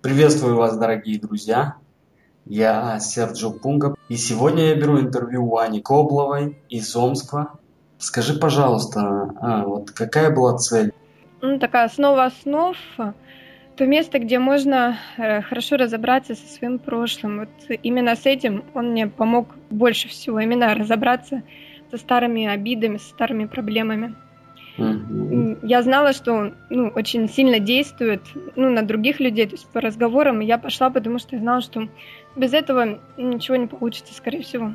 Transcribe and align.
Приветствую 0.00 0.54
вас, 0.54 0.78
дорогие 0.78 1.18
друзья. 1.18 1.74
Я 2.44 3.00
Серджо 3.00 3.50
Пунга, 3.50 3.96
и 4.08 4.14
сегодня 4.14 4.66
я 4.66 4.76
беру 4.76 5.00
интервью 5.00 5.44
у 5.44 5.58
Ани 5.58 5.80
Кобловой 5.80 6.56
из 6.68 6.94
Омска. 6.94 7.54
Скажи, 7.98 8.38
пожалуйста, 8.38 9.34
а, 9.40 9.64
вот 9.64 9.90
какая 9.90 10.30
была 10.30 10.56
цель? 10.56 10.92
Ну, 11.42 11.58
такая 11.58 11.86
основа 11.86 12.26
основ, 12.26 12.76
то 12.96 13.86
место, 13.86 14.20
где 14.20 14.38
можно 14.38 14.98
э, 15.16 15.42
хорошо 15.42 15.76
разобраться 15.76 16.36
со 16.36 16.46
своим 16.46 16.78
прошлым. 16.78 17.40
Вот 17.40 17.78
именно 17.82 18.14
с 18.14 18.24
этим 18.24 18.62
он 18.74 18.92
мне 18.92 19.08
помог 19.08 19.56
больше 19.68 20.06
всего, 20.06 20.38
именно 20.38 20.76
разобраться 20.76 21.42
со 21.90 21.96
старыми 21.96 22.46
обидами, 22.46 22.98
со 22.98 23.08
старыми 23.08 23.46
проблемами. 23.46 24.14
Mm-hmm. 24.78 25.58
Я 25.62 25.82
знала, 25.82 26.12
что 26.12 26.32
он 26.32 26.54
ну, 26.70 26.88
очень 26.94 27.28
сильно 27.28 27.58
действует 27.58 28.22
ну, 28.56 28.70
на 28.70 28.82
других 28.82 29.20
людей, 29.20 29.46
то 29.46 29.56
есть 29.56 29.66
по 29.66 29.80
разговорам. 29.80 30.40
Я 30.40 30.58
пошла, 30.58 30.88
потому 30.90 31.18
что 31.18 31.36
я 31.36 31.42
знала, 31.42 31.60
что 31.60 31.88
без 32.36 32.52
этого 32.52 33.00
ничего 33.16 33.56
не 33.56 33.66
получится, 33.66 34.14
скорее 34.14 34.42
всего. 34.42 34.74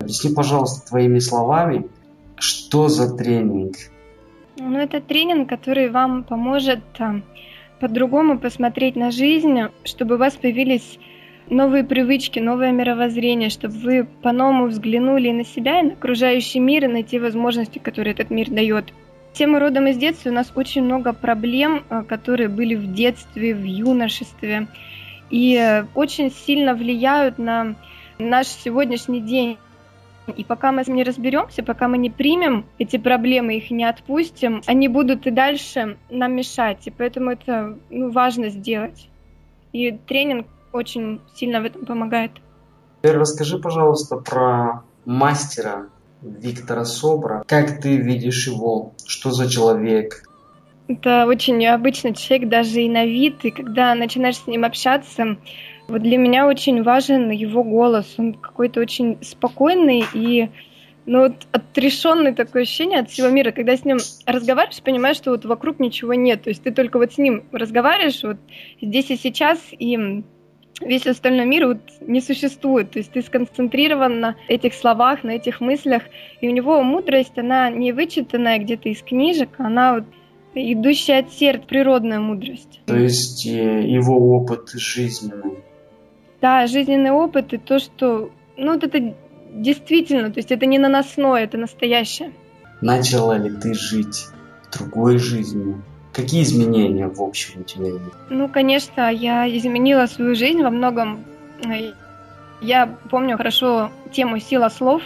Объясни, 0.00 0.34
пожалуйста, 0.34 0.88
твоими 0.88 1.18
словами, 1.18 1.88
что 2.36 2.88
за 2.88 3.16
тренинг? 3.16 3.76
Ну, 4.56 4.78
это 4.78 5.00
тренинг, 5.00 5.48
который 5.48 5.88
вам 5.88 6.24
поможет 6.24 6.80
а, 6.98 7.20
по-другому 7.80 8.38
посмотреть 8.38 8.96
на 8.96 9.10
жизнь, 9.10 9.58
чтобы 9.84 10.16
у 10.16 10.18
вас 10.18 10.36
появились 10.36 10.98
новые 11.48 11.84
привычки, 11.84 12.38
новое 12.38 12.72
мировоззрение, 12.72 13.50
чтобы 13.50 13.74
вы 13.74 14.08
по-новому 14.22 14.66
взглянули 14.66 15.30
на 15.30 15.44
себя, 15.44 15.80
и 15.80 15.84
на 15.84 15.92
окружающий 15.94 16.60
мир, 16.60 16.84
и 16.84 16.88
на 16.88 17.02
те 17.02 17.18
возможности, 17.20 17.78
которые 17.78 18.14
этот 18.14 18.30
мир 18.30 18.50
дает. 18.50 18.92
Все 19.32 19.46
родом 19.46 19.86
из 19.86 19.96
детства, 19.96 20.30
у 20.30 20.32
нас 20.32 20.52
очень 20.54 20.82
много 20.82 21.12
проблем, 21.12 21.84
э, 21.88 22.02
которые 22.02 22.48
были 22.48 22.74
в 22.74 22.92
детстве, 22.92 23.54
в 23.54 23.62
юношестве, 23.62 24.66
и 25.30 25.56
э, 25.56 25.86
очень 25.94 26.32
сильно 26.32 26.74
влияют 26.74 27.38
на 27.38 27.76
наш 28.18 28.48
сегодняшний 28.48 29.20
день. 29.20 29.58
И 30.36 30.44
пока 30.44 30.70
мы 30.72 30.84
не 30.86 31.02
разберемся, 31.02 31.62
пока 31.62 31.88
мы 31.88 31.98
не 31.98 32.10
примем 32.10 32.66
эти 32.78 32.98
проблемы, 32.98 33.56
их 33.56 33.70
не 33.70 33.84
отпустим, 33.84 34.62
они 34.66 34.88
будут 34.88 35.26
и 35.26 35.30
дальше 35.30 35.96
нам 36.08 36.34
мешать. 36.34 36.86
И 36.86 36.90
поэтому 36.90 37.30
это 37.30 37.78
ну, 37.88 38.10
важно 38.10 38.50
сделать. 38.50 39.08
И 39.72 39.92
тренинг 39.92 40.46
очень 40.72 41.20
сильно 41.34 41.60
в 41.60 41.64
этом 41.64 41.84
помогает. 41.84 42.32
Теперь 42.98 43.16
расскажи, 43.16 43.58
пожалуйста, 43.58 44.16
про 44.16 44.82
мастера 45.04 45.88
Виктора 46.22 46.84
Собра. 46.84 47.42
Как 47.46 47.80
ты 47.80 47.96
видишь 47.96 48.46
его? 48.46 48.92
Что 49.06 49.30
за 49.30 49.48
человек? 49.50 50.22
Это 50.88 51.26
очень 51.26 51.56
необычный 51.56 52.14
человек, 52.14 52.48
даже 52.48 52.82
и 52.82 52.88
на 52.88 53.06
вид. 53.06 53.44
И 53.44 53.50
когда 53.50 53.94
начинаешь 53.94 54.38
с 54.38 54.46
ним 54.46 54.64
общаться, 54.64 55.36
вот 55.88 56.02
для 56.02 56.18
меня 56.18 56.46
очень 56.46 56.82
важен 56.82 57.30
его 57.30 57.62
голос. 57.62 58.14
Он 58.18 58.34
какой-то 58.34 58.80
очень 58.80 59.18
спокойный 59.22 60.04
и 60.12 60.50
ну, 61.06 61.22
вот 61.22 61.46
отрешенный 61.52 62.34
такое 62.34 62.62
ощущение 62.62 63.00
от 63.00 63.10
всего 63.10 63.28
мира. 63.28 63.52
Когда 63.52 63.76
с 63.76 63.84
ним 63.84 63.98
разговариваешь, 64.26 64.82
понимаешь, 64.82 65.16
что 65.16 65.30
вот 65.30 65.44
вокруг 65.44 65.80
ничего 65.80 66.14
нет. 66.14 66.42
То 66.42 66.50
есть 66.50 66.62
ты 66.62 66.72
только 66.72 66.98
вот 66.98 67.12
с 67.12 67.18
ним 67.18 67.44
разговариваешь 67.52 68.22
вот 68.22 68.38
здесь 68.80 69.10
и 69.10 69.16
сейчас, 69.16 69.58
и 69.70 70.22
весь 70.80 71.06
остальной 71.06 71.46
мир 71.46 71.66
вот 71.66 71.78
не 72.00 72.20
существует. 72.20 72.90
То 72.90 72.98
есть 72.98 73.12
ты 73.12 73.22
сконцентрирован 73.22 74.20
на 74.20 74.36
этих 74.48 74.74
словах, 74.74 75.22
на 75.24 75.30
этих 75.30 75.60
мыслях, 75.60 76.02
и 76.40 76.48
у 76.48 76.52
него 76.52 76.82
мудрость, 76.82 77.38
она 77.38 77.70
не 77.70 77.92
вычитанная 77.92 78.58
где-то 78.58 78.88
из 78.88 79.02
книжек, 79.02 79.50
она 79.58 79.94
вот 79.94 80.04
идущая 80.54 81.20
от 81.20 81.32
сердца, 81.32 81.66
природная 81.66 82.18
мудрость. 82.18 82.80
То 82.86 82.96
есть 82.96 83.46
э, 83.46 83.86
его 83.86 84.16
опыт 84.36 84.70
жизненный. 84.72 85.58
Да, 86.40 86.66
жизненный 86.66 87.10
опыт 87.10 87.52
и 87.52 87.58
то, 87.58 87.78
что, 87.78 88.30
ну, 88.56 88.74
вот 88.74 88.82
это 88.82 89.14
действительно, 89.52 90.30
то 90.30 90.38
есть 90.38 90.50
это 90.50 90.66
не 90.66 90.78
наносное, 90.78 91.44
это 91.44 91.58
настоящее. 91.58 92.32
Начала 92.80 93.36
ли 93.36 93.50
ты 93.50 93.74
жить 93.74 94.26
другой 94.72 95.18
жизнью? 95.18 95.82
Какие 96.12 96.42
изменения 96.42 97.06
в 97.08 97.22
общем 97.22 97.60
у 97.60 97.64
тебя 97.64 97.86
есть? 97.86 98.00
Ну, 98.30 98.48
конечно, 98.48 99.12
я 99.12 99.48
изменила 99.56 100.06
свою 100.06 100.34
жизнь 100.34 100.62
во 100.62 100.70
многом. 100.70 101.24
Я 102.60 102.86
помню 103.10 103.36
хорошо 103.36 103.90
тему 104.12 104.38
«Сила 104.40 104.68
слов», 104.68 105.02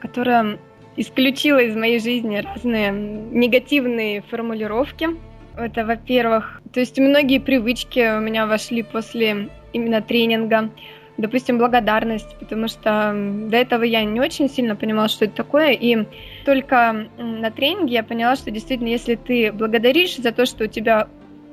которая 0.00 0.58
исключила 0.96 1.58
из 1.58 1.76
моей 1.76 2.00
жизни 2.00 2.38
разные 2.38 2.90
негативные 2.90 4.22
формулировки. 4.22 5.08
Это, 5.56 5.84
во-первых, 5.84 6.60
то 6.72 6.80
есть 6.80 6.98
многие 6.98 7.38
привычки 7.38 8.16
у 8.16 8.20
меня 8.20 8.46
вошли 8.46 8.82
после 8.82 9.48
именно 9.72 10.00
тренинга 10.02 10.70
допустим, 11.18 11.58
благодарность, 11.58 12.36
потому 12.38 12.68
что 12.68 13.12
до 13.14 13.56
этого 13.56 13.82
я 13.82 14.04
не 14.04 14.20
очень 14.20 14.48
сильно 14.48 14.76
понимала, 14.76 15.08
что 15.08 15.24
это 15.24 15.34
такое, 15.34 15.72
и 15.72 16.06
только 16.44 17.08
на 17.18 17.50
тренинге 17.50 17.94
я 17.94 18.02
поняла, 18.02 18.36
что 18.36 18.50
действительно, 18.50 18.88
если 18.88 19.14
ты 19.14 19.52
благодаришь 19.52 20.16
за 20.16 20.32
то, 20.32 20.46
что 20.46 20.64
у 20.64 20.66
тебя 20.66 21.08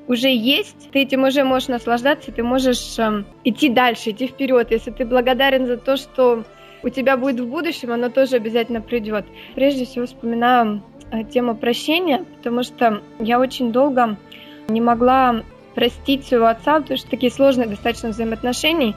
уже 0.07 0.29
есть, 0.29 0.91
ты 0.91 0.99
этим 0.99 1.23
уже 1.23 1.43
можешь 1.43 1.69
наслаждаться, 1.69 2.31
ты 2.31 2.43
можешь 2.43 2.99
э, 2.99 3.23
идти 3.43 3.69
дальше, 3.69 4.11
идти 4.11 4.27
вперед. 4.27 4.69
Если 4.71 4.91
ты 4.91 5.05
благодарен 5.05 5.65
за 5.65 5.77
то, 5.77 5.95
что 5.95 6.43
у 6.83 6.89
тебя 6.89 7.15
будет 7.15 7.39
в 7.39 7.47
будущем, 7.47 7.91
оно 7.93 8.09
тоже 8.09 8.35
обязательно 8.35 8.81
придет. 8.81 9.25
Прежде 9.55 9.85
всего 9.85 10.05
вспоминаю 10.05 10.83
э, 11.11 11.23
тему 11.23 11.55
прощения, 11.55 12.25
потому 12.37 12.63
что 12.63 13.01
я 13.19 13.39
очень 13.39 13.71
долго 13.71 14.17
не 14.67 14.81
могла 14.81 15.43
простить 15.73 16.25
своего 16.25 16.47
отца, 16.47 16.81
потому 16.81 16.97
что 16.97 17.09
такие 17.09 17.31
сложные 17.31 17.67
достаточно 17.67 18.09
взаимоотношения. 18.09 18.95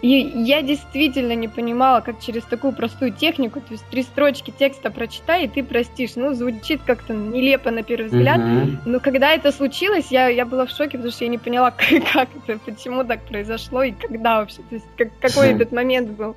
И 0.00 0.08
я 0.08 0.62
действительно 0.62 1.34
не 1.34 1.48
понимала, 1.48 2.00
как 2.00 2.20
через 2.20 2.44
такую 2.44 2.72
простую 2.72 3.12
технику, 3.12 3.60
то 3.60 3.72
есть 3.72 3.84
три 3.90 4.02
строчки 4.02 4.52
текста 4.56 4.90
прочитай, 4.90 5.44
и 5.44 5.48
ты 5.48 5.64
простишь. 5.64 6.12
Ну, 6.14 6.34
звучит 6.34 6.80
как-то 6.86 7.14
нелепо 7.14 7.70
на 7.70 7.82
первый 7.82 8.06
взгляд. 8.06 8.38
Uh-huh. 8.38 8.76
Но 8.84 9.00
когда 9.00 9.32
это 9.32 9.50
случилось, 9.50 10.06
я, 10.10 10.28
я 10.28 10.46
была 10.46 10.66
в 10.66 10.70
шоке, 10.70 10.98
потому 10.98 11.10
что 11.10 11.24
я 11.24 11.30
не 11.30 11.38
поняла, 11.38 11.72
как, 11.72 11.88
как 12.12 12.28
это, 12.46 12.58
почему 12.64 13.04
так 13.04 13.22
произошло 13.22 13.82
и 13.82 13.92
когда 13.92 14.38
вообще. 14.38 14.58
То 14.68 14.74
есть 14.76 14.86
как, 14.96 15.08
какой 15.20 15.48
uh-huh. 15.48 15.56
этот 15.56 15.72
момент 15.72 16.10
был. 16.10 16.36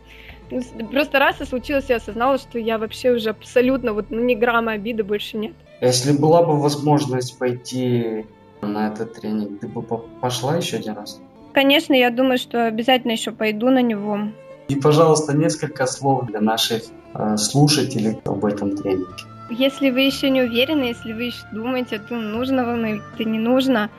Ну, 0.50 0.62
просто 0.92 1.20
раз 1.20 1.40
и 1.40 1.46
случилось, 1.46 1.86
я 1.88 1.98
осознала, 1.98 2.38
что 2.38 2.60
я 2.60 2.78
вообще 2.78 3.12
уже 3.12 3.30
абсолютно, 3.30 3.94
вот, 3.94 4.08
ну, 4.10 4.20
ни 4.22 4.36
грамма 4.36 4.74
обиды 4.74 5.04
больше 5.04 5.38
нет. 5.38 5.54
Если 5.80 6.12
была 6.12 6.44
бы 6.44 6.60
возможность 6.60 7.40
пойти 7.40 8.26
на 8.62 8.90
этот 8.90 9.14
тренинг, 9.14 9.62
ты 9.62 9.68
бы 9.68 9.82
пошла 9.82 10.58
еще 10.58 10.78
один 10.78 10.96
раз? 10.96 11.22
Конечно, 11.54 11.94
я 11.94 12.10
думаю, 12.10 12.38
что 12.38 12.66
обязательно 12.66 13.12
еще 13.12 13.32
пойду 13.32 13.70
на 13.70 13.82
него. 13.82 14.20
И, 14.68 14.76
пожалуйста, 14.76 15.36
несколько 15.36 15.86
слов 15.86 16.28
для 16.28 16.40
наших 16.40 16.84
э, 17.14 17.38
слушателей 17.38 18.20
об 18.26 18.46
этом 18.46 18.78
тренинге. 18.78 19.06
Если 19.50 19.90
вы 19.90 20.02
еще 20.02 20.30
не 20.30 20.44
уверены, 20.44 20.84
если 20.84 21.12
вы 21.12 21.24
еще 21.24 21.44
думаете, 21.52 22.00
то 22.00 22.16
нужно 22.16 22.66
вам 22.66 22.86
это 22.86 23.26
не 23.26 23.38
нужно, 23.38 23.90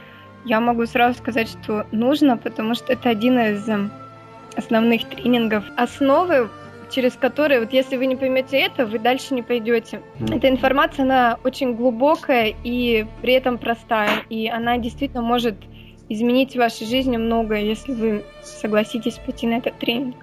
я 0.44 0.60
могу 0.60 0.86
сразу 0.86 1.18
сказать, 1.18 1.48
что 1.48 1.86
нужно, 1.92 2.36
потому 2.36 2.74
что 2.74 2.92
это 2.92 3.10
один 3.10 3.38
из 3.38 3.68
эм, 3.68 3.90
основных 4.56 5.08
тренингов. 5.08 5.64
Основы, 5.76 6.48
через 6.90 7.12
которые, 7.12 7.60
вот 7.60 7.72
если 7.72 7.96
вы 7.96 8.06
не 8.06 8.16
поймете 8.16 8.58
это, 8.58 8.86
вы 8.86 8.98
дальше 8.98 9.34
не 9.34 9.42
пойдете. 9.42 10.00
Mm. 10.18 10.36
Эта 10.36 10.48
информация, 10.48 11.04
она 11.04 11.38
очень 11.44 11.74
глубокая 11.74 12.54
и 12.64 13.06
при 13.20 13.34
этом 13.34 13.58
простая, 13.58 14.24
и 14.30 14.48
она 14.48 14.78
действительно 14.78 15.22
может 15.22 15.56
изменить 16.08 16.52
в 16.52 16.58
вашей 16.58 16.86
жизни 16.86 17.16
многое, 17.16 17.60
если 17.60 17.92
вы 17.92 18.24
согласитесь 18.42 19.18
пойти 19.18 19.46
на 19.46 19.58
этот 19.58 19.78
тренинг. 19.78 20.16